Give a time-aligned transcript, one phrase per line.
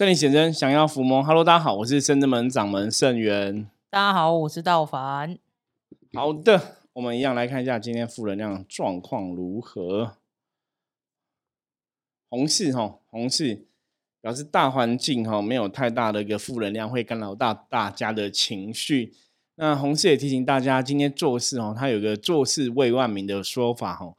[0.00, 1.22] 圣灵显真，想要伏魔。
[1.22, 3.68] Hello，大家好，我是圣之门掌门圣元。
[3.90, 5.36] 大家好，我是道凡。
[6.14, 10.16] 好的，我们一样来看一下今天负能量状况如何。
[12.30, 13.66] 红四哈，红四
[14.22, 19.12] 表示大环境哈没有太大的一个负能量，会干扰到大家的情绪。
[19.56, 24.14] 那红四也提醒大家，今天做事哦，它有个做事为万民的说法哈。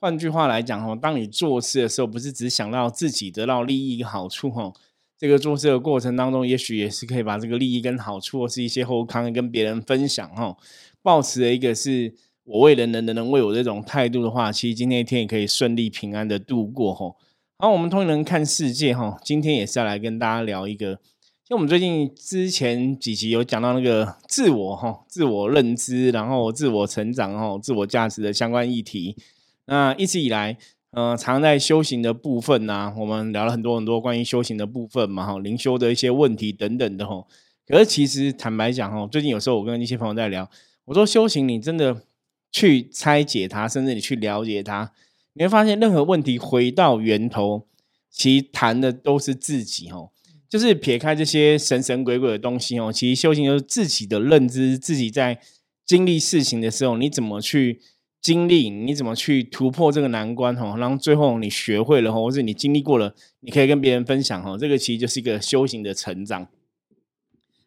[0.00, 4.72] 换句话来讲哦，当你做事的时候，不是只想到自己得到利益好处哈。
[5.18, 10.54] 这个做事的过程当中，也许也是可以把这个利益跟好处，或是一些后康跟别人分享哈。
[11.02, 17.14] 保持的一个是我为人人，人人为我这种态度的话，其实今天一天也可以顺利平安的度过哈。
[17.58, 20.96] 好，我们通人看世界哈，今天也是要来跟大家聊一个，
[21.48, 29.16] 就我们最近之前几集有讲到那个自我哈、自我认知，然后自我成长哈、自我价值的相关议题。
[29.64, 30.58] 那一直以来。
[30.96, 37.22] 呃，常在修行的部分呢，我们聊了很多很多关于修行的部分嘛，哈，灵修的一些问题等等的哈。
[37.66, 40.50] 可是其实坦白讲哈，最近有时候我跟一些朋友在聊，
[40.86, 42.04] 我说修行你真的
[42.50, 44.90] 去拆解它，甚至你去了解它，
[45.34, 47.66] 你会发现任何问题回到源头，
[48.10, 50.08] 其实谈的都是自己哈，
[50.48, 55.38] 就是撇开这些神神鬼鬼的东西哦，其实修行就是自己的认知，自己在
[55.84, 57.82] 经历事情的时候，你怎么去。
[58.26, 66.48] 经历你怎么去突破这个难关哈，然后最后你学会了哈，或者你经历过了，你可以跟别人分享哈，这个其实就是一个修行的成长。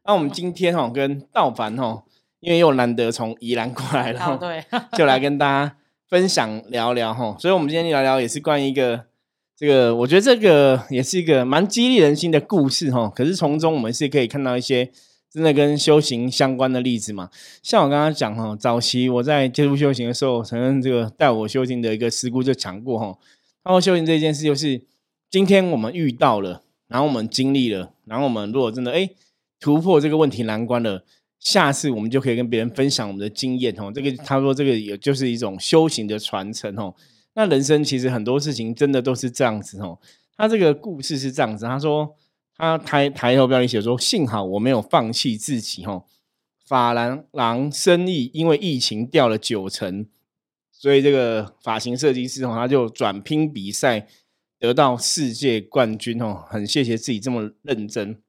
[0.04, 2.04] 那我们今天哈跟道凡哈，
[2.42, 4.62] 因为又难得从宜兰过来了，对，
[4.98, 5.78] 就来跟大家
[6.10, 7.38] 分享聊聊哈。
[7.40, 9.06] 所以，我们今天聊聊也是关于一个
[9.56, 13.10] 这个，我觉得这个也是一个蛮激励人心的故事哈。
[13.16, 14.92] 可是从中我们是可以看到一些。
[15.32, 17.30] 真的跟修行相关的例子嘛？
[17.62, 23.16] 像我刚刚讲哈，早期我在接触修行的时候，承认这个带我修行的一个师姑就讲过哈，
[23.64, 24.82] 他说修行这件事就是
[25.30, 29.08] 今天我们遇到了，然后我们经历了，然后我们如果真的哎
[29.60, 31.04] 突破这个问题难关了，
[31.40, 33.92] 下次我们就可以跟别人分享我们的经验哦。
[33.94, 36.96] 这个他说这个也就是一种修行的传承哦。
[37.36, 40.00] 那人生其实很多事情真的都是这样子哦。
[40.36, 42.16] 他这个故事是这样子，他说。
[42.60, 46.04] 他抬抬头标题写说：“幸好我没有放弃自己。”哈，
[46.66, 50.06] 法兰郎生意因为疫情掉了九成，
[50.70, 54.06] 所以这个发型设计师哦，他就转拼比赛
[54.60, 58.22] 得到世界冠军哦，很谢谢自己这么认真。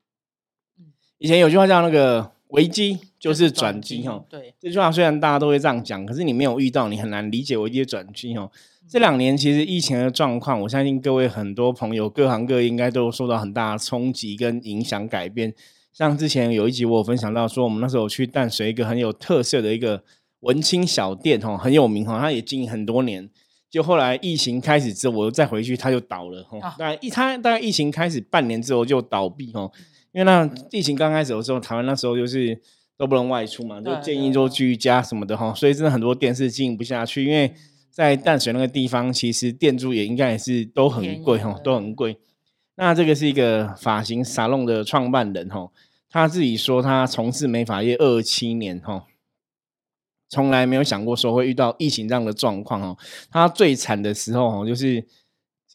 [1.19, 8.53] 以前有句话叫那个危机就是转机哈，对这句话虽然大家都会这样讲，可是你没有遇到，你很难理解危机转机哦。
[8.89, 15.55] 这两年其实疫情的状况，我相信各位很多朋友各行各业应该都受到很大的冲击跟影响改变。
[15.93, 20.03] 像之前有一集我有分享到说，我们那时候去淡水一个很有特色的一个
[20.41, 23.29] 文青小店哈，很有名哈，它也经营很多年。
[23.69, 26.75] 就后来疫情开始之后，我又再回去，它就倒了哈。
[26.79, 29.71] 那一它大概疫情开始半年之后就倒闭哈，
[30.13, 32.61] 因为那疫情刚开始的时候，台湾那时候就是
[32.97, 37.55] 都不能外出嘛，就建议做居家什么的哈，所以真的很多店是经营不下去，因为。
[37.91, 42.19] 在淡水那个地方，其实店租也应该也是都很贵哦，都很贵。
[42.77, 45.71] 那这个是一个发型沙龙的创办人哦，
[46.09, 49.05] 他自己说他从事美发业二七年哦，
[50.29, 52.97] 从来没有想过说会遇到疫情这样的状况哦。
[53.31, 55.05] 他最惨的时候哦，就是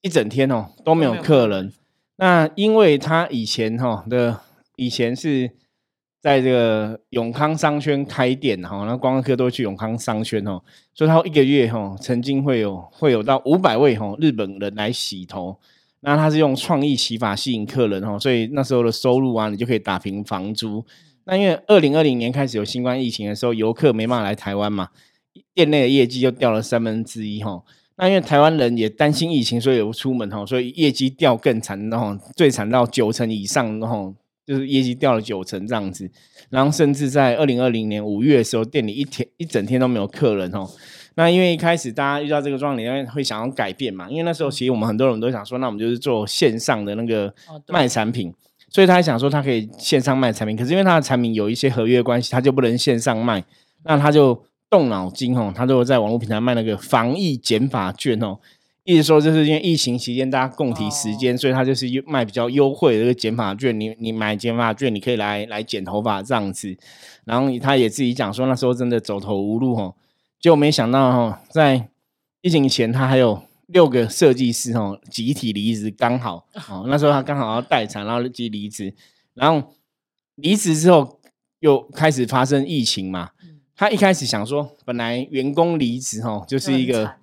[0.01, 1.71] 一整天哦都没有客人。
[2.15, 4.41] 那因为他以前哈的
[4.77, 5.51] 以前是。
[6.25, 10.59] 在这个永康商圈开店哈，那光客都去永康商圈哦，
[10.91, 15.55] 所以他一个月哈，曾经会有会有到五百位哈日本人来洗头，
[15.99, 20.83] 那他是用创意洗发吸引客人哈，所以那时候的收入啊，你就可以打平房租。
[21.25, 24.89] 那因为二零二零年开始有新冠疫情的时候，游客没办法来台湾嘛，
[25.53, 27.61] 店内的业绩就掉了三分之一哈。
[27.97, 34.15] 那因为台湾人也担心疫情，所以有出门哈，所以业绩掉更惨，然后最惨到九成以上，然后。
[34.45, 36.09] 就是业绩掉了九成这样子，
[36.50, 40.69] 然后甚至在二零二零年五月的时候，店里一天一整天都没有客人哦。
[41.16, 44.09] 那因为一开始大家遇到这个状况，会想要改变嘛。
[44.09, 47.34] 因为那时候其实我们很多人都想说，那我们就是做线上的那个
[47.69, 48.34] 卖产品，
[48.69, 50.58] 所以他想说他可以线上卖产品。
[50.58, 53.43] 可是因为他的产品有一些合约关系，他就不能线上卖。
[53.84, 58.37] 那他就动脑筋哦，他就在网络平台卖那个防疫减法券哦。
[58.85, 63.78] 意思说，就是因为疫情期间大家共体时间，所以他就是卖比较优惠的这个减法券。
[63.79, 66.78] 你你买减法券，你可以来来剪头发这样子。
[67.23, 69.96] 然后他也自己讲说，那时候真的走投无路哦，
[70.40, 71.90] 结果没想到哈，在
[72.41, 78.93] 疫情前他还有六个设计师哦集体离职，刚好哦那时候他刚好要待产，然后即离职。
[79.34, 79.73] 然后
[80.35, 81.20] 离职之后
[81.59, 83.31] 又开始发生疫情嘛，
[83.76, 87.16] 他一开始想说，本来员工离职哦就是一个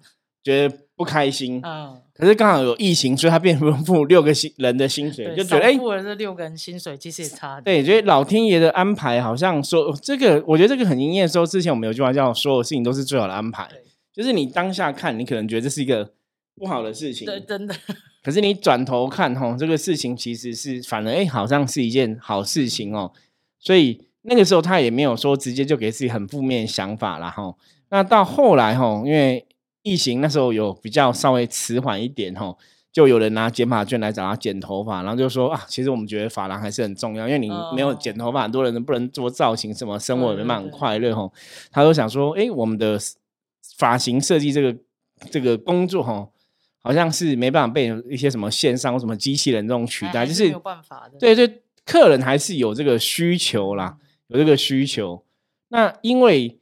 [0.43, 0.77] 觉得。
[0.97, 1.61] 不开心。
[1.65, 7.61] 嗯，可是刚好有疫情，所以他变成付六个薪人的薪水，就觉得哎，付了这六个人薪水其实也差。
[7.61, 11.29] 对，觉得老天爷的安排好像说这个，我觉得这个很应验。
[11.29, 13.69] 说之前我们有句话叫“所有事情都是最好的安排”，
[14.13, 16.13] 就是你当下看你可能觉得这是一个
[16.57, 17.75] 不好的事情，对，真的。
[18.23, 23.11] 可是你转头看哈，这个事情其实是反而哎，好像是一件好事情哦。
[23.59, 27.55] 所以那个时候他也没有说直接就给自己很负面想法了哈。
[27.91, 29.45] 那到后来哈，因为
[29.83, 32.57] 疫情那时候有比较稍微迟缓一点哈，
[32.93, 41.31] 就有人拿剪发卷来找他剪头发，然后就说啊，其实我们觉得发廊还是很重要，因为你没有剪头发，很多人不能做造型，什么生活没办法快乐哈。
[41.71, 42.99] 他都想说，哎，我们的
[43.77, 44.77] 发型设计这个
[45.31, 46.29] 这个工作哈。
[46.85, 51.17] 好像是没办法被一些什么线上或什么机器人这种取代，就是没有办法的。
[51.17, 55.23] 对对，客人还是有这个需求啦，有这个需求。
[55.69, 56.59] 那因为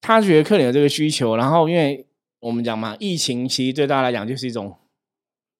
[0.00, 2.06] 他觉得客人有这个需求，然后因为
[2.40, 4.76] 我们讲嘛，疫情其实对大家来讲就是一种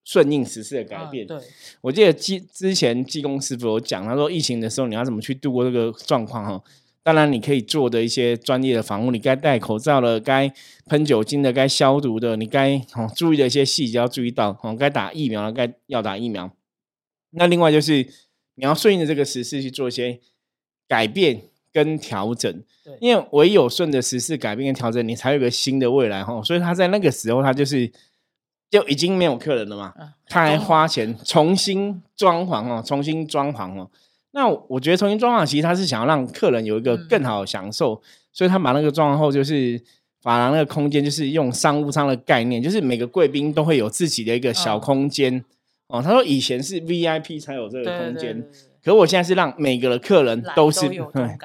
[0.04, 1.26] 顺应时势的改变。
[1.26, 1.38] 对，
[1.80, 6.64] 我记得之之前技工师傅有讲，他说疫情的时候你要怎么去度过这个状况哈。
[7.02, 10.52] 当然，你可以做的一些专业的防护，你该戴口罩了，该
[10.86, 14.76] 喷酒精的，该消毒的，你该哦注意的一些细节要注意到哦。
[14.78, 16.54] 该打疫苗了，该要打疫苗。
[17.30, 18.06] 那另外就是
[18.56, 20.20] 你要顺应着这个时事去做一些
[20.86, 22.62] 改变跟调整。
[23.00, 26.42] 因为唯有顺着时事改变跟调整，你才有个新的未来哈。
[26.42, 27.90] 所以他在那个时候，他就是
[28.70, 29.92] 就已经没有客人了嘛，
[30.26, 33.90] 他还花钱重新装潢哦，重新装潢哦。
[34.30, 38.00] 那我觉得重新装潢，其实他是想要让客人有一个更好的享受，
[38.32, 39.78] 所以他把那个装潢后，就是
[40.22, 45.44] 法廊那个空间，就是用商务舱的概念，就是每个贵宾都会有自己的一个小空间
[45.88, 46.00] 哦。
[46.02, 48.46] 他说以前是 VIP 才有这个空间，
[48.82, 50.88] 可我现在是让每个的客人都是，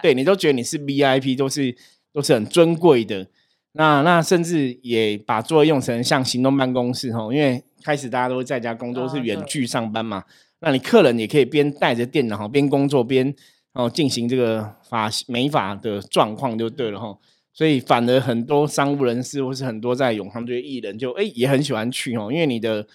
[0.02, 1.76] 对你都觉得你是 VIP，都是
[2.12, 3.28] 都是很尊贵的。
[3.74, 10.24] 那那甚至也把座位用成像行动办公室哦，因为开始大家都在家工作，是远距上班嘛。
[10.60, 13.34] 那你客人也可以边带着电脑哈，边工作边
[13.74, 17.18] 哦进行这个法美法的状况就对了哈。
[17.52, 22.88] 所以反而很多商务人士或是很多在永康这些艺人就哎也很喜欢去哦，因为你的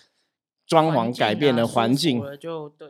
[0.66, 2.88] 装潢改变了环境，就对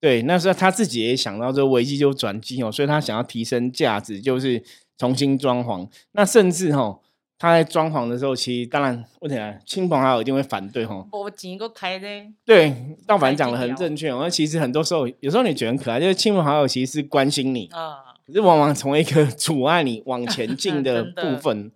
[0.00, 0.22] 对。
[0.22, 4.62] 那时候他自己也想到这个危机就转机哦，所以他想要提升价值，就是
[4.98, 5.88] 重新装潢。
[6.12, 7.00] 那甚至哈。
[7.38, 11.06] 他在装潢的时候，其实当然问题来，亲朋好友一定会反对哈。
[11.12, 12.08] 我钱个开的。
[12.46, 12.74] 对，
[13.06, 14.08] 道凡讲的很正确。
[14.08, 21.70] 那其实很多时候，有时候你觉得很可爱，就是亲朋好友其实是关心你啊，可是往往从一个阻碍你往前进 的部分。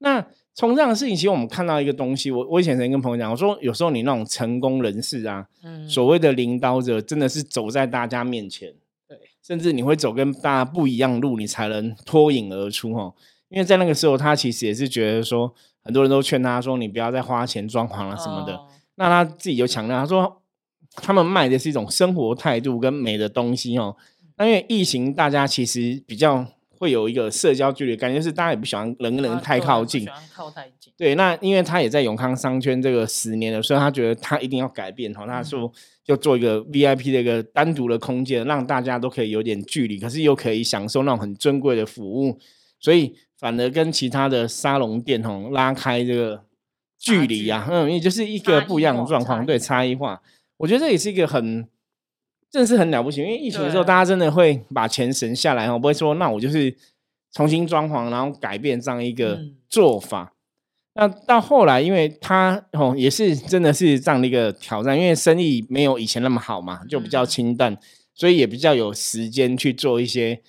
[0.00, 0.26] 那
[0.58, 2.32] 从这样的事情，其实我们看到一个东西。
[2.32, 8.74] 我我以前曾经跟朋友讲，我说有时候你那种成功人士啊，嗯，所谓的领导者，真的是走在大家面前，
[9.06, 13.14] 对，甚至你会走跟大家不一样路，你才能脱颖而出哦。
[13.50, 18.58] 因为在那个时候，他其实也是觉得说，很多人都劝他说：“你不要再花钱装潢了什么的。”
[18.96, 20.42] 那他自己就强调他说
[20.96, 23.96] ：“他们卖的是一种生活态度跟美的东西哦。”
[24.36, 26.44] 那因为疫情，大家其实比较
[26.78, 30.92] 会有一个社交距离感觉，是大家也不喜欢人跟人太靠近，靠太近。
[30.96, 35.26] 对，那因为他也在永康商圈这个十年了，所以他觉得他一定要改变哈。
[35.26, 35.70] 他说
[36.04, 42.38] 就做一个 VIP 的一个单独的空间，让大家都可以有点距离，可是又可以享受那种很尊贵的服务，
[42.80, 43.14] 所以。
[43.40, 46.42] 反而跟其他的沙龙店吼拉开这个
[46.98, 50.20] 距离啊，嗯，也就是一个不一样的状况，对差异化，
[50.56, 51.64] 我觉得这也是一个很，
[52.50, 53.20] 真的是很了不起。
[53.20, 56.74] 因为疫情的时候，大家真的会把钱省下来哦，不会说那我就是
[57.32, 60.34] 重新装潢，然后改变这样一个做法。
[60.94, 67.78] 那到后来，因为他哦也是真的是这样的一个挑战，因为生意没有以前那么好嘛，就比较清淡，
[68.14, 70.40] 所以也比较有时间去做一些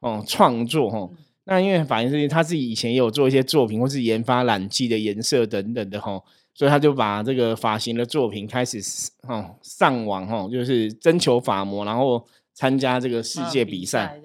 [0.00, 1.10] 哦创作哦。
[1.44, 6.20] 那因为法型设计他自己以前也有做一些作品，或是研发染剂的颜色等等的哈，
[6.54, 8.80] 所以他就把这个发型的作品开始
[9.28, 14.20] 哦上网哦，就是征求法模，然后参加这个世界比赛。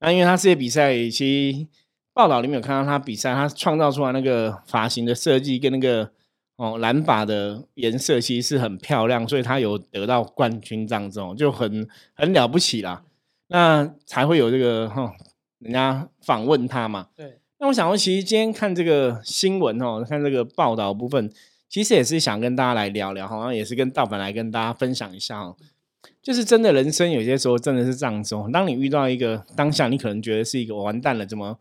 [0.00, 1.66] 那因为他世界比赛，其实
[2.12, 6.10] 报道里面有看到他比赛，他创造出来那个发型的设计跟那个
[6.56, 13.04] 哦染发的颜色其实是很漂亮，所以他有得到冠军这样子哦，就很很了不起啦。
[13.48, 15.14] 那才会有这个哈。
[15.60, 17.08] 人家访问他嘛？
[17.16, 17.38] 对。
[17.64, 21.32] 那我想说，其实今天看这个新闻哦，看这个报道部分，
[21.66, 25.56] 其实也是想跟大家来聊聊，好像也是跟道本来跟大家分享一下哦。
[26.22, 28.50] 就是真的人生有些时候真的是这样子哦。
[28.52, 31.58] 当你遇到一个当下，你可能觉得是一个完蛋了，怎么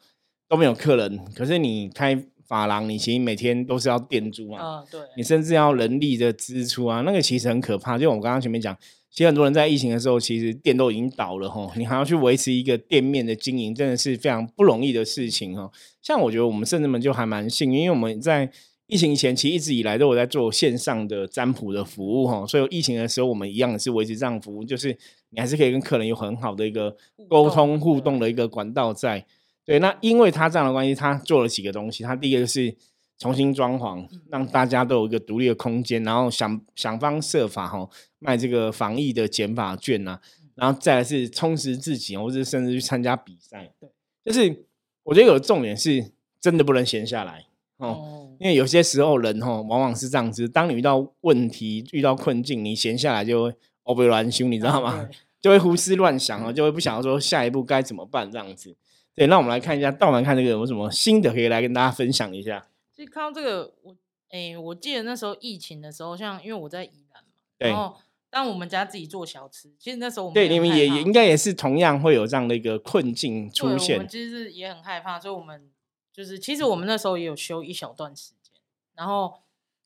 [0.49, 4.57] 都没有客人，可是你开发廊，你其实每天都是要店租嘛。
[4.57, 4.99] 啊，对。
[5.15, 7.97] 你甚至要人力的支出啊，那个其实很可怕。
[7.97, 8.77] 就我刚刚前面讲。
[9.13, 15.71] 其实很多人在疫情的时候，其实店都已经倒了哈，你还要去维持一个店面的经营，真的是非常不容易的事情哈。
[16.01, 18.51] 像我觉得我们甚至们就还蛮幸运，因为我们在
[18.87, 24.97] 疫情前其实一直以来都有在做线上的占卜的服务哈，所以疫情的时候我们一样是维持这样服务，就是
[25.29, 26.97] 你还是可以跟客人有很好的一个
[27.29, 29.23] 沟通互动的一个管道在。
[29.63, 32.03] 对，那因为他这样的关系，他做了几个东西。
[32.03, 32.75] 他第一个是
[33.17, 37.87] 重新装潢，让大家都有一个独立的空间，然后想想方设法哈
[38.19, 40.19] 卖这个防疫的减法券呐，
[40.55, 43.71] 然后再来是充实自己，或者甚至去参加比赛。
[43.79, 43.89] 对，
[44.25, 44.65] 就是
[45.03, 47.45] 我觉得有个重点是真的不能闲下来
[47.77, 53.53] 哦，因为有些时候人哈往往是这样子，当你遇到问题、遇到困境，你闲下来就会
[53.83, 55.07] 哦不乱修，你知道吗？
[55.39, 58.75] 就会胡思乱想哦，就会不想要说下一步该怎么办这样子。
[59.15, 62.65] 对，那我们来看一下，倒来看这个有什么新的可以来跟大家分享一下。
[63.05, 63.95] 看到这个，我
[64.29, 67.97] 哎，我记得那时候疫情的时候，像因为我在宜兰嘛，然后
[68.29, 73.97] 当我们家自己做小吃，其实那时候我们对你们也也应该也是同样会有这样的一个困境出现。
[73.97, 75.69] 我们其实也很害怕，所以我们
[76.11, 78.59] 就是其实我们那时候也有休一小段时间，
[78.95, 79.41] 然后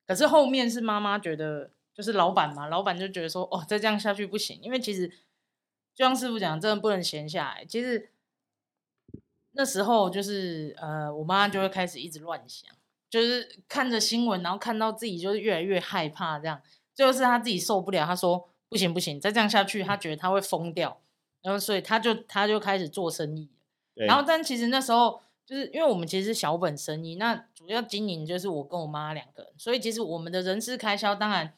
[0.06, 5.08] 可是后面是妈妈觉得，就是老板嘛，老板就觉得说，哦，再这样下去不行，因为其实
[5.94, 8.12] 就像师傅讲，真的不能闲下来，其实。
[9.60, 12.70] 那时候就是呃，我妈就会开始一直乱想，
[13.10, 16.62] 就是看着新闻，然后看到自己就是越来越害怕，这样。
[16.94, 21.00] 最后是他自己受不了，他说不行不行，再这样下去，他觉得他会疯掉，
[21.42, 23.50] 然后所以他就他就开始做生意，
[23.94, 31.54] 然后但其实那时候就是因为我们其实是小本生意，那主要经营就是我跟我妈两个人，所以其实我们的人事开销当然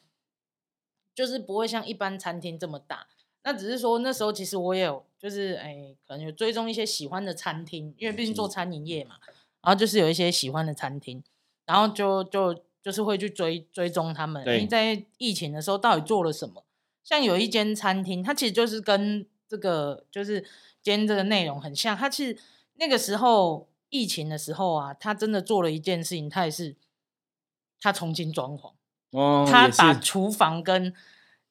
[1.14, 3.08] 就是不会像一般餐厅这么大。
[3.42, 9.16] 那只是说那时候其实我也有，就是哎，可能有追踪一些喜欢的餐厅，因为毕竟做餐饮业嘛，
[9.62, 11.24] 然后就是有一些喜欢的餐厅，
[11.70, 16.64] 然后就就就是会去追追踪他们，因为在疫情的时候到底做了什么。
[17.04, 20.40] 像有一间餐厅，它其实就是跟这个就是
[20.82, 22.36] 今天这个内容很像，它其实
[22.74, 26.74] 那个时候疫情的时候啊，他真的做了一件事情，他也是
[27.80, 28.72] 他重新装潢，
[29.12, 30.92] 哦，他把厨房跟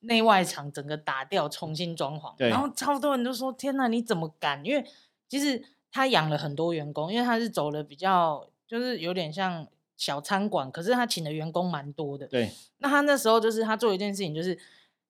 [0.02, 4.86] 内外场整个打掉，重新装潢，然后超多人都说：“天哪，你怎么敢？”因为
[5.28, 9.68] 其实他养了很多员工，因为他是走了比较，就是有点像
[10.00, 12.26] 小餐馆，可是他请的员工蛮多的。
[12.26, 14.58] 对，那他那时候就是他做一件事情，就是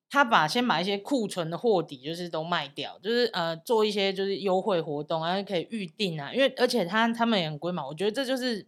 [0.10, 6.34] 他把先把一些库存的货底就是都卖掉，就是呃做一些就是优惠活动，然后可以预定啊。
[6.34, 8.68] 因为而且他他们也很贵嘛，我觉得这就是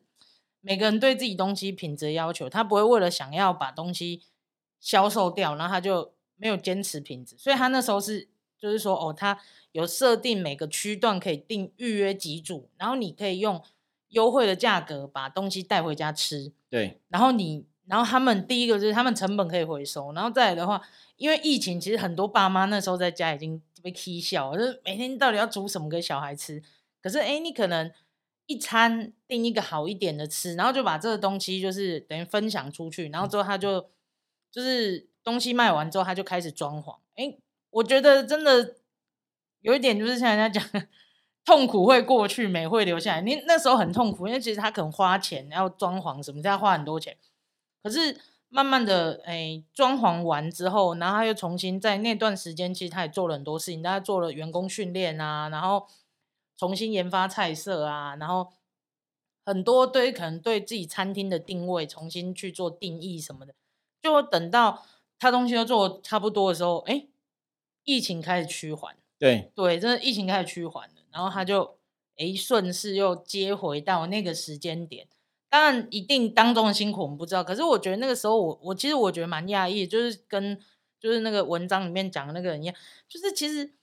[0.61, 4.21] 每个人对自己东西品质要求，他不会为了想要把东西。
[4.83, 9.39] 销售掉，然后他就没有坚持品质，所以他那时候是就是说，哦，他
[9.73, 13.61] 有设定每个区段可以定预约几组，然后你可以用
[14.11, 16.53] 优惠的价格把东西带回家吃。
[16.69, 20.81] 对，然后你，然后他们第一个就是他们成本可以回收，然后再来的话，
[21.17, 26.63] 因为疫情，其实很多爸妈那时候在家已经被踢笑，就是每天到底要煮什么给小孩吃？
[27.01, 27.91] 可是哎，你可能
[28.45, 33.89] 一餐订一个好一点的吃，然后就把这个东西就是等于分享出去，然后之后他就。
[34.53, 36.97] 就是东西卖完之后，他就开始装潢。
[37.15, 37.37] 哎，
[37.69, 38.75] 我觉得真的
[39.61, 40.83] 有一点，就是像人家讲，
[41.43, 43.21] 痛苦会过去，美会留下来。
[43.21, 47.17] 你那时候很痛苦，因为其实他可能花钱要装潢什么，要花很多钱。
[47.81, 48.19] 可是
[48.49, 53.81] 慢慢的，哎，装潢完之后，然后他又重新在那段时间，其实他也做了很多事情。
[53.81, 55.87] 他做了员工训练啊，然后
[56.57, 58.53] 重新研发菜色啊，然后
[59.45, 63.55] 很多对可能对自己餐厅的定位重新去做定义什么的。
[64.03, 64.83] 就等到
[65.17, 67.07] 他东西都做差不多的时候，哎，
[67.83, 71.77] 疫情开始趋缓，对对，真的疫情开始趋缓了，然后他就
[72.17, 75.07] 哎顺势又接回到那个时间点。
[75.49, 80.59] 当然，一定当中的辛苦我们不知道，可是我觉得那个时候我我其实我觉得蛮讶异，就是跟
[80.99, 82.75] 就是那个文章里面讲的那个人一样，
[83.07, 83.73] 就是其实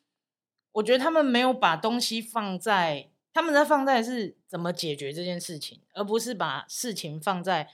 [0.72, 7.70] 我觉得他们没有把东西放在他们在放在是怎么解决这件事情，而不是把事情放在。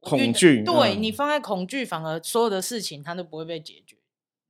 [0.00, 3.96] 恐惧，对你放在恐惧，反而所有的事情它都不会被解决。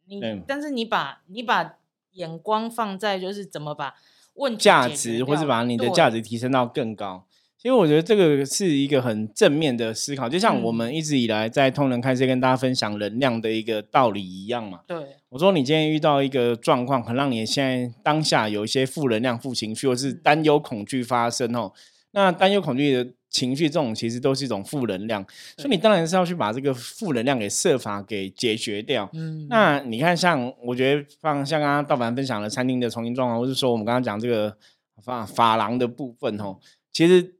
[0.04, 1.78] 你，但是你把你把
[2.12, 3.94] 眼光放在就是怎么把
[4.38, 7.26] 问价值，或是把你的价值提升到更高。
[7.58, 14.80] 其实我觉得这个是一个很正面的思考，就像我们一直以来在通人开始跟大家分享能量的一个道理一样嘛。
[14.86, 14.96] 对，
[15.28, 21.72] 我说你今天遇到一个状况，可能让你现在当下有一些负能量、负情绪，或是担忧、恐惧发生哦。
[22.12, 23.10] 那担忧、恐惧的。
[23.30, 25.22] 情绪这种其实都是一种负能量，
[25.58, 29.08] 所以你当然是要去把这个负能量给设法给解决掉。
[29.12, 34.56] 嗯，那你看，像我觉得放像刚刚道凡分享的餐厅的重新装潢，或是说我们刚刚讲这个
[35.02, 36.56] 发发廊的部分哦，
[36.90, 37.34] 其实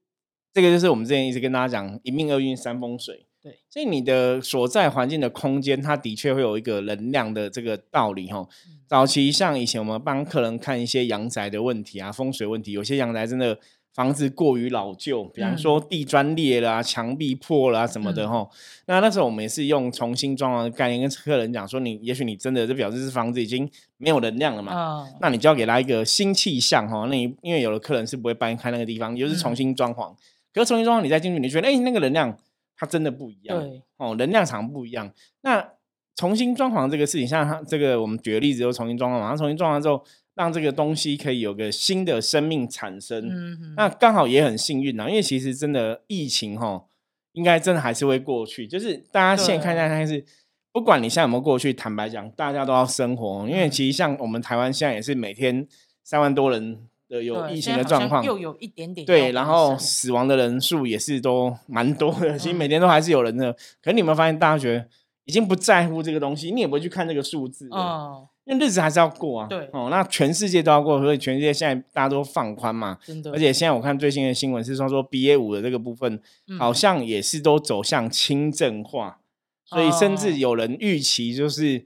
[0.52, 3.24] 这个就是我们之前一直跟大家讲一命二运三风水。
[3.42, 8.46] 对，所以你的所在环境的空间，它的确会有一个能量的这个道理哈。
[8.86, 13.58] 早期像以前我们帮客人看一些阳宅的问题啊，风水问题，有些阳宅真的。
[13.98, 18.48] 房子过于老旧，比方嗯说地砖裂了、啊、墙壁破了啊什么的嗯哈、
[18.86, 27.08] 那那时候我们也是用重新装潢的概念跟客人讲说，你也许你真的就表示这房子已经没有能量了嘛，嗯，那你就要给他一个新气象哈。
[27.10, 30.14] 那你因为有的客人是不会搬开那个地方，也就是重嗯新装潢。
[30.54, 32.38] 可是重新装潢你再进去，你觉得哎、那个能量
[32.76, 35.12] 它真的不一样，对，哦，能量场不一样。
[35.40, 35.68] 那
[36.14, 40.04] 重新装潢这个事情，像他这个我们举个例子，就重新装潢嘛，他重新装潢之后，
[40.38, 43.28] 让这个东西可以有个新的生命产生。
[43.28, 46.84] 嗯，那刚好也很幸运啊，因为其实真的疫情哈，
[47.32, 48.64] 应该真的还是会过去。
[48.64, 50.24] 就是大家现在看一下，但是
[50.72, 53.48] 不管你现在有没有过去，坦白讲，大家都要生活。
[53.48, 55.66] 因为嗯其实像我们台湾现在也是每天
[56.04, 56.78] 三万多人
[57.08, 63.52] 的有疫情的状况，又有一点点对，然后死亡的人数也是都蛮多的，其实嗯每天都还是有人的。
[63.82, 64.86] 可是你有没有发现，大家觉得
[65.24, 69.46] 已经不在乎这个东西，你也不会去看这个数字了，嗯，因为日子还是要过啊。
[69.46, 72.98] 对哦，那全世界都要过，所以全世界现在大家都放宽嘛。
[73.04, 79.20] 真的，而且现在我看最新的新闻是说，说 B A 五的这个部分嗯好像也是都走向轻症化，
[79.66, 81.84] 所以甚哦至有人预期就是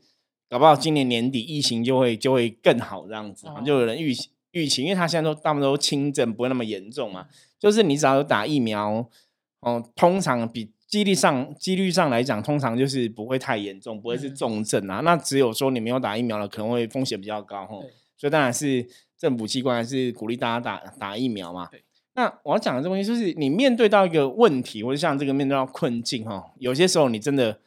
[0.48, 4.14] 搞不好今年年底疫情就会就会更好这样子就有人预
[4.52, 7.26] 预期，因为他现在都大部分都轻症，不会那么严重嘛，
[7.58, 9.08] 就是你只要有打疫苗，
[9.60, 15.00] 哦，通常比几率上几率上来讲，通常就是不会太严重，不会是嗯重症啊。
[15.00, 17.82] 那只有说你没有打疫苗了，可能会风险比较高吼。
[18.18, 21.70] 所以当然是政府机关还是鼓励大家打打疫苗嘛。
[22.12, 27.58] 那我要讲的这东西就是，你面对到一个问题，或者像这个面对到困境哈，有些时候你真的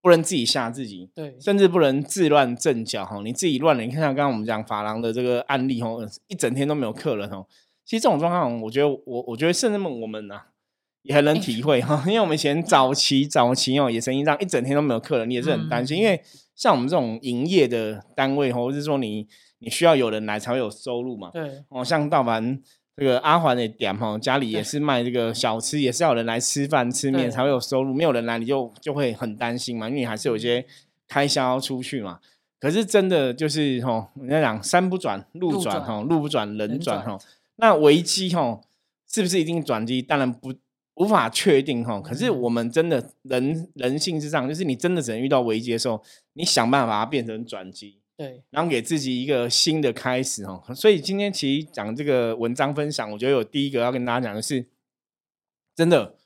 [0.00, 3.20] 不能自己吓自己，对，甚至不能自乱阵脚哈。
[3.22, 5.90] 你自己乱了，你看像刚刚我们讲法郎的这个案例哈，
[6.28, 7.46] 一整天都没有客人哦。
[7.84, 10.40] 其实这种状况，我觉得我我觉得甚至我们呐、
[11.02, 16.22] 也很能体会哈，因为我们以前早期早期哦，也曾经这样一整天都没有客人，你也是很担心，嗯因为
[16.54, 19.26] 像我们这种营业的单位或者是说你
[19.58, 21.30] 你需要有人来才会有收入嘛。
[21.32, 22.60] 对，哦，像道凡
[22.96, 30.64] 这个阿环的店哈，家里也是卖这个小吃，也是要有人来吃饭吃面才会有收入，没有人来你就就会很担心嘛，因为你还是有一些
[31.08, 32.20] 开销出去嘛。
[32.60, 37.24] 可是真的就是吼，人家讲山不转路路转转吼，路不转人人转转吼。
[37.56, 38.62] 那危机吼
[39.10, 40.00] 是不是一定转机？
[40.00, 40.54] 当然不
[40.94, 42.00] 无法确定哈。
[42.00, 46.02] 可是嗯我们真的人人性之上，就是你真的只能遇到危机的时候，
[46.34, 47.98] 你想办法把它变成转机。
[48.14, 50.62] 对，然后给自己一个新的开始哦。
[50.76, 54.66] 所以今天其实讲这个文章分享，我觉得有第一个要跟大家讲的是，
[55.74, 56.18] 真的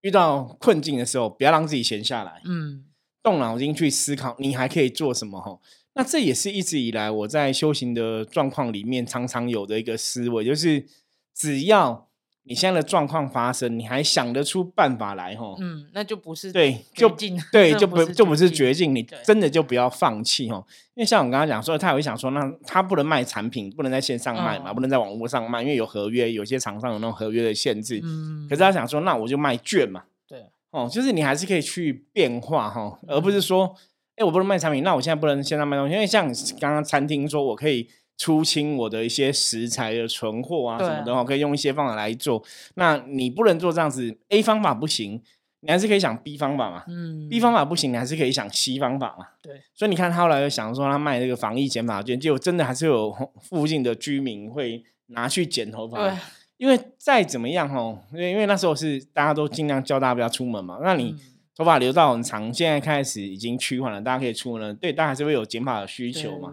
[0.00, 2.86] 遇到困境的时候，不要让自己闲下来，嗯，
[3.22, 5.60] 动脑筋去思考你还可以做什么哈。
[5.94, 10.86] 那这也是一直以来我在修行的状况里面常常有的一个思维，就是
[11.34, 12.07] 只要
[12.48, 15.54] 你现在的状况发生，你还想得出办法来哈。
[15.60, 17.08] 嗯，那就不是对，就
[17.52, 20.64] 对， 就不就不是绝境，你真的就不要放弃哦。
[20.94, 28.00] 因为像我刚刚讲说，他也会想说，那他不能卖产品，不能在线上卖嘛，嗯不能在网络上卖，因为有合约，有些厂商有那种合约的限制。
[28.02, 33.74] 嗯，可是他想说，那我就卖券嘛，对，哦，就是你还是可以去变化哈、而不是说，
[34.16, 36.26] 哎、我不能卖产品，那我现在不能线上卖东西，因为像
[36.58, 42.42] 刚刚餐厅说我可以出清我的一些食材的存货啊什么的，哦，可以用一些方法来做。
[42.74, 45.22] 那你不能做这样子，A 方法不行，
[45.60, 46.82] 你还是可以想 B 方法嘛。
[46.88, 49.28] 嗯 B 方法不行，你还是可以想 C 方法嘛。
[49.40, 55.98] 对，所以你看他后来又想说他卖这个防疫减法券，结果真的还是有附近的居民会拿去剪头发。
[55.98, 56.18] 对，
[56.56, 60.80] 因为再怎么样吼，因为因为那时候是大家都尽量叫大家不要出门嘛。
[60.82, 61.18] 那你嗯
[61.54, 66.52] 头发留到很长，现在开始已经趋缓了，大家可以出门了，对，大家还是会有减法的需求嘛。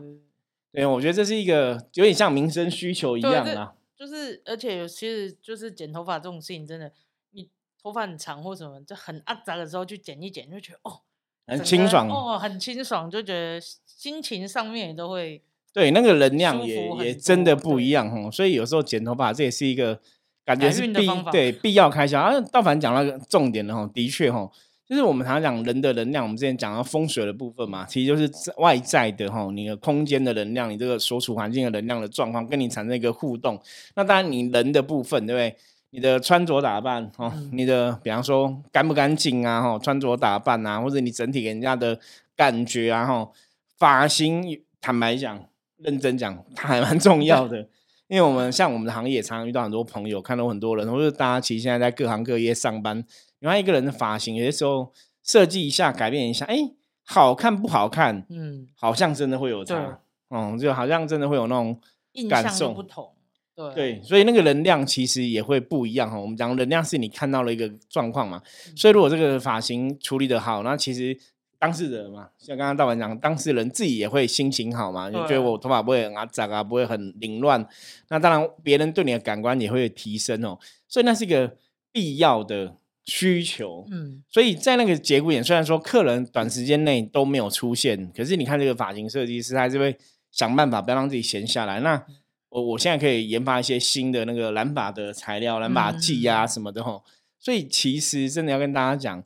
[0.76, 3.74] 对对，我觉得这是一个有点像民生需求一样啦。
[3.98, 6.92] 就是，而且有其实就是剪头发这种事情，真的，
[7.32, 7.50] 你
[7.82, 11.00] 头发很长或什么，就很阿杂的时候去剪一剪，就觉得哦，
[11.48, 15.42] 很清爽哦，很清爽，就觉得心情上面也都会
[15.74, 20.00] 对，那个能量也也真的不一样吼，所以有时候剪头发这也是一个
[20.44, 22.40] 感觉是必对必要开销啊。
[22.52, 24.52] 道凡讲那个重点的吼，的确吼，
[24.88, 33.60] 就是我们常常讲人的能量，我们之前讲到风水的部分嘛，其实就是在外在的哈，你的空间的能量，你这个所处环境的能量的状况，跟你产生一个互动。
[33.96, 35.56] 那当然，你人的部分，对不对？
[35.92, 41.98] 你的穿着打扮哦，嗯你的比方说干不干净啊，哈，穿着打扮啊，或者你整体给人家的
[42.36, 43.30] 感觉啊，哈，
[43.78, 45.46] 发型，坦白讲，
[45.78, 47.70] 认真讲，它还蛮重要的。
[48.08, 53.04] 因为我们像我们的行业，常常遇到很多朋友，看到很多人，或者大家其实现在在各行各业上班，
[53.46, 56.58] 你看一个人的发型，有些时候设计一下、改变一下，哎，
[57.04, 60.00] 好看不好看，嗯好像真的会有对差，
[60.32, 61.80] 嗯，就好像真的会有那种
[62.28, 63.12] 感受都不同，
[63.56, 66.18] 对对，所以那个能量其实也会不一样哈。
[66.18, 71.16] 我们讲能量是你看到了一个状况嘛，嗯所以如果这个发型处理的好，那其实
[71.60, 77.64] 当事人嘛，像刚刚大文讲，当事人自己也会心情好嘛，就觉得我头发不会很阿杂啊，不会很凌乱。
[78.10, 80.58] 那当然，别人对你的感官也会提升哦。
[80.88, 81.56] 所以那是一个
[81.92, 82.76] 必要的
[83.06, 83.88] 需求。
[83.92, 89.98] 嗯，所以在那个节骨眼，虽然说客人短时间内都没有出现，可是你看这个发型设计师还是会
[90.32, 91.80] 想办法不要让自己闲下来。
[91.80, 92.06] 那
[92.50, 97.02] 我我现在可以研发一些新的那个染发的材料、染发剂啊什么的哈。
[97.40, 99.24] 所以其实真的要跟大家讲。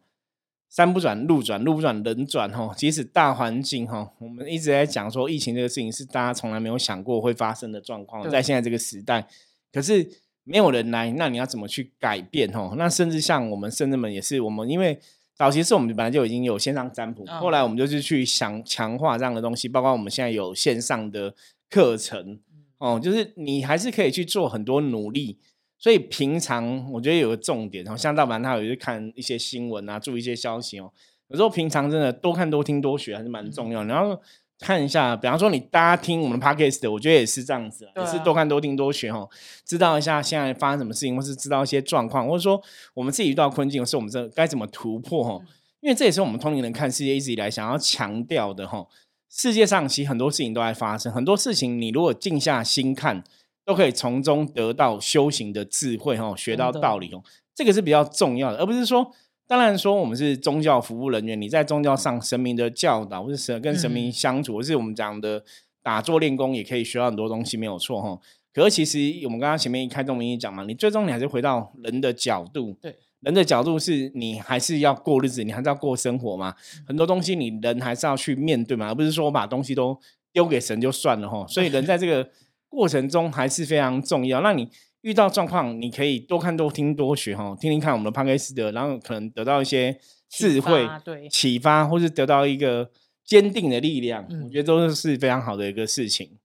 [0.71, 2.71] 山不转路转，路不转人转哈。
[2.77, 9.27] 即使大环境哈，我们一直在讲说疫情这个事情是大家从来没有想过会发生的状况，在现在这个时代，
[9.73, 10.07] 可是
[10.49, 12.73] 没有人来，那你要怎么去改变哦？
[12.75, 14.99] 那甚至像我们甚至们也是，我们因为
[15.35, 21.35] 早期是我们本来就已经有线上占卜，后来我们就是去想强化这样的东西，包括我们现在有线上的
[21.69, 22.39] 课程
[22.79, 25.37] 哦，就是你还是可以去做很多努力。
[25.77, 30.91] 所以平常我觉得有个重点，然后像大凡他有去看一些新闻啊，注意一些消息哦。
[31.29, 33.83] 有时候平常真的多看多听多学还是蛮重要。
[33.83, 34.19] 然后
[34.59, 39.29] 看一下，比方说你大家听我们的 podcast 的，我觉得也是这样子，也是多看多听多学哦，
[39.65, 42.61] 知道一下现在发生什么事情，或是知道一些状况，或者说
[42.93, 45.41] 我们自己遇到困境，是我们这该怎么突破哦。
[45.81, 48.85] 因为这也是我们通灵人看世界一直以来想要强调的哈。
[49.29, 53.23] 世界上其实很多事情都在发生，很多事情你如果静下心看。
[53.65, 57.21] 都可以从中得到修行的智慧哦，学到道理哦，
[57.53, 59.11] 这个是比较重要的，而不是说，
[59.49, 65.43] 当然说我们是宗教服务人员，你在宗教上神明的教导，或是神跟神明相处，或是我们讲的
[65.81, 68.19] 打坐练功，也可以学到很多东西，没有错哈。
[68.53, 76.53] 可是其实我们刚刚前面一开动明义讲嘛，你最终你还是回到人的角度，对，人的角度是你还是要过日子，你还是要过生活嘛，
[76.87, 79.99] 很多东西你人还是要去面对嘛，而不是说我把东西都
[80.31, 81.43] 丢给神就算了哈。
[81.47, 82.29] 所以人在这个。
[82.71, 84.41] 过程中还是非常重要。
[84.41, 84.69] 那你
[85.01, 89.97] 遇到状况，你可以多看、多听、多学哈，听听看我们的帕克斯德，然后可能得到一些
[90.29, 90.87] 智慧、
[91.31, 92.91] 启发，或是得到一个
[93.23, 94.27] 坚定的力量。
[94.43, 96.37] 我觉得都是非常好的一个事情。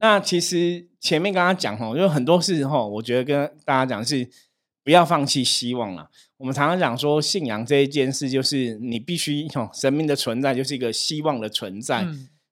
[0.00, 4.28] 那其实前面刚刚讲哈，有很多事哈，我觉得跟大家讲是
[4.84, 6.10] 不要放弃希望了。
[6.36, 12.02] 我们常常讲说，信仰这一件事，就是你必须哈，生命的存在就是一个希望的存在。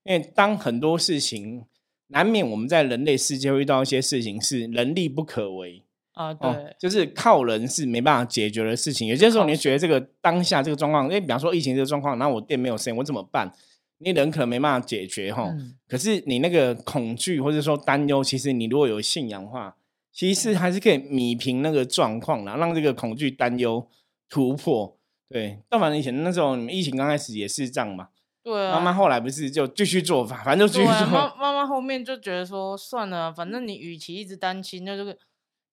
[0.04, 1.64] 因为当很多事情
[2.08, 9.08] 难免我们在人类世界会遇到一些事情是人力不可为啊，对，就是靠人是没办法解决的事情。
[9.08, 13.52] 有些时候你觉得这个当下这个状况，因为比方说疫情这个状况，然后我店没有生意，我怎么办？
[13.98, 15.54] 你人可能没办法解决哈，
[15.88, 19.76] 可是你那个恐惧或者说担忧，其实你如果有信仰的话，
[20.12, 23.88] 其实还是可以米平那个状况啦，让这个恐惧担忧
[24.28, 24.96] 突破。
[25.28, 28.08] 对，但反正以前那时候你们疫情刚开始也是这样嘛。
[28.46, 31.06] 对啊，妈妈后来不是就继续做法，反正就继续做。
[31.08, 35.18] 妈 妈妈后面就觉得说，算了，反正你与其一直担心，那这个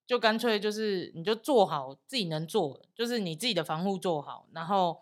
[0.07, 4.99] 就干脆就是你就做好自己能做的，就是你自己的防护做好，然后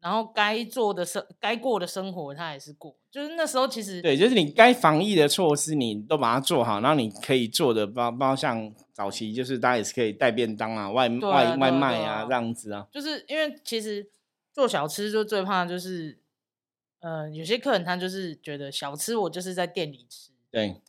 [0.00, 2.96] 然后该做的生该过的生活他也是过。
[3.08, 12.88] 就是那时候其实对，就是你该防疫的措施你都把它做好，然后你可以做的包包像早期就是大家也是可以带便当啊、外外外卖啊这样子啊。
[12.90, 14.10] 就是因为其实
[14.52, 16.18] 做小吃就最怕就是。
[17.00, 20.80] 呃，有些客人他就是觉得小吃我就是在店里吃，对，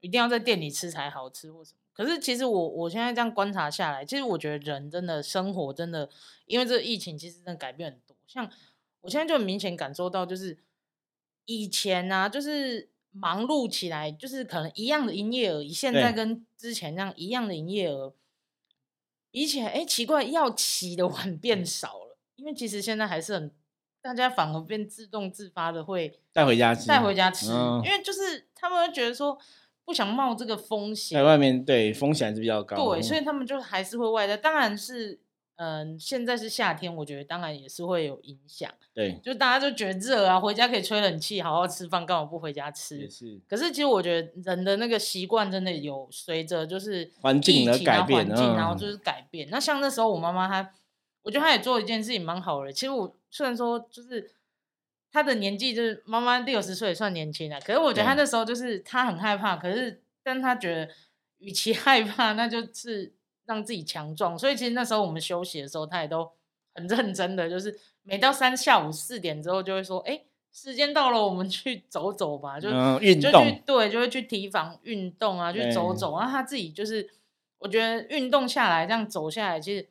[0.00, 1.78] 一定要在店里吃才好吃或什么。
[1.92, 6.10] 可是其实我我现在这样观察下来，其实我觉得人真的生活真的，
[6.46, 8.16] 因为这个疫情其实真的改变很多。
[8.26, 8.50] 像
[9.02, 10.58] 我现在就很明显感受到，就是
[11.44, 18.12] 以前呢，就是忙碌起来，就是可能一样的营业额，现在跟之前那样一样的营业额，
[19.30, 23.52] 比起来，哎，奇怪，要洗的 碗变少了，因为其实现在还是很。
[24.02, 27.46] 大家反而变自动自发的会带回家吃，带回家吃，
[27.84, 29.38] 因为就是他们会觉得说
[29.84, 34.36] 不想冒这个风险，在外面对风险还是比较高，对，所以他们就还是会外带。
[34.36, 35.20] 当然是，
[35.56, 43.08] 嗯，现在是夏天，我觉得当然也是会有影响，对，就大家就觉得热啊，回家可以吹冷气，好好吃饭，干嘛不回家吃？
[43.08, 43.40] 是。
[43.48, 49.48] 可是其实我觉得人的那个习惯真的有随着就是环境的改变，环境然后就是改变。
[49.50, 50.72] 那像那时候我妈妈她，
[51.22, 52.72] 我觉得他也做一件事情蛮好的。
[52.72, 53.16] 其实我。
[53.34, 54.30] 虽然说就是
[55.10, 60.86] 他的年纪就是妈妈六十岁算年轻了，可是我觉得他那时候就是他很害怕，可是但他觉得
[61.38, 63.14] 与其 害怕，那就是
[63.46, 64.38] 让自己强壮。
[64.38, 66.30] 所以其实那时候我们休息的时候，他也都
[66.74, 70.20] 很认真的，就是每到三下午四点之后就会说：“哎，
[70.52, 72.68] 时间到了，我们去走走吧。”就
[73.00, 76.14] 运动，对，就会去提防运动啊，去走走。
[76.18, 77.08] 然后他自己就是
[77.56, 79.88] 我觉得运动下来，这样走下来，其实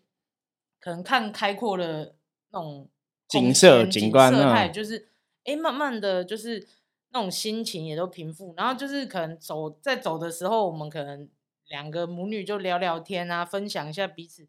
[0.81, 2.15] 可能看开阔的
[2.49, 2.89] 那种。
[3.31, 5.07] 景色、景观，色态就是，
[5.45, 6.67] 哎，慢慢的就是
[7.11, 11.29] 那种心情也都平复，然后就是可能走在走的时候，我们可能
[11.69, 14.45] 两个母女就聊聊天啊，分享一下彼此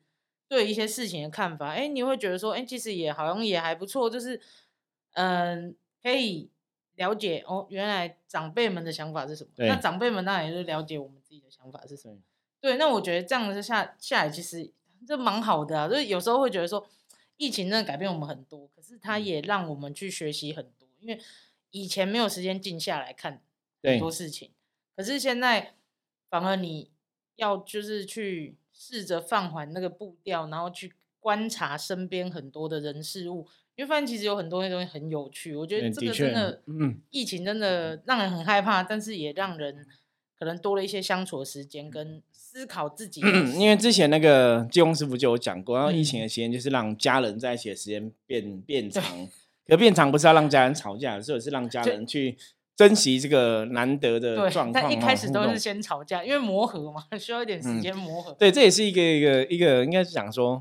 [0.49, 4.40] 对一些事情的看法，哎，你会觉得说，哎，其实也好像也还不错，就是
[5.12, 6.51] 嗯，可以
[6.97, 9.51] 了解哦，原来长辈们的想法是什么。
[9.59, 12.16] 那长辈们当然也是了解我们自己的想法是什么。
[12.61, 14.73] 对，那我觉得这样子下下来，其实
[15.07, 15.88] 这蛮好的啊。
[15.88, 16.87] 就是有时候会觉得说，
[17.37, 21.21] 疫情真的改变我们很多，可是它也让我们去学习很多，因为
[21.71, 23.43] 以前没有时间静下来看
[23.83, 24.51] 很多事情，
[24.97, 25.75] 可是现在
[26.29, 26.91] 反而你
[27.37, 28.57] 要就是去。
[28.75, 35.55] 试着放缓那个步调，然后去观察身边很多的人事物，因为发现其实有很多那东西很有趣。
[35.55, 39.87] 我觉得这个真的，嗯，疫情真的让人很害怕，但是也让人
[40.43, 43.21] 可能多了一些相处的时间跟思考自己。
[43.57, 49.05] 因为之前那个济公师傅就有讲过，然后疫情的时间就是让家人在一起的时间变变长，
[49.69, 52.37] 可变长不是要让家人吵架，而是是让家人去。
[52.75, 58.33] 珍惜这个难得的状况，但一开始都是先吵架，因为磨合嘛，需要一点时间磨合。
[58.33, 60.61] 对，这也是一个一个一个，应该是讲说，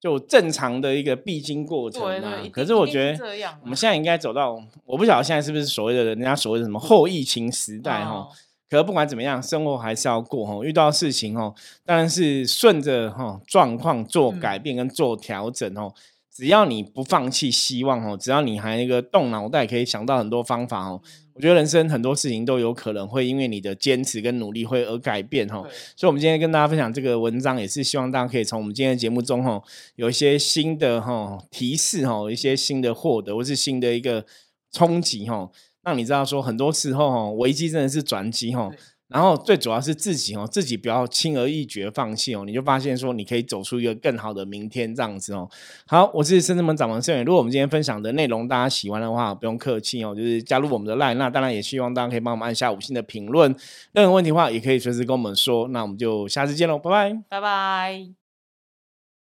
[0.00, 2.40] 就正常的一个必经过程啊。
[2.52, 8.28] 可是我觉得，我们现在应该走到，我不晓得现在是不是所谓的人家所谓的什么后疫情时代哈。
[8.72, 10.64] 可是不管怎么样，生活还是要过哈。
[10.64, 11.54] 遇到事情哦，
[11.84, 15.92] 当然是顺着哈状况做改变跟做调整哦。
[16.34, 20.98] 只要你不放弃希望哦，只要你还那个动脑袋，可以想到很多方法哦。
[21.34, 25.62] 我觉得人生很多事情都有可能会因为你的坚持跟努力会而改变哈，
[25.94, 29.62] 所以，我们今天跟大家分享这个文章，也是希望大家可以从我们今天的节目中哈，
[29.96, 34.24] 有一些新的哈提示哈，一些新的获得，或是新的一个
[34.70, 35.50] 冲击哈，
[35.82, 38.72] 让你知道说，很多时候哦，危机真的是转机哦。
[39.08, 45.46] 然后最主要是自己哦，自己不要轻而易举放弃哦，你就发现说你可以走出一个更好的明天这样子哦。
[45.86, 47.22] 好，我是深圳门掌门盛远。
[47.22, 51.16] 如果我们今天分享的内容大家喜欢的话，不用客气哦，就是加入我们的 line。
[51.16, 53.54] 那当然也希望大家可以帮我们按下五星的评论，
[53.92, 55.68] 任何问题的话也可以随时跟我们说。
[55.68, 58.21] 那我们就下次见喽，拜拜，拜拜。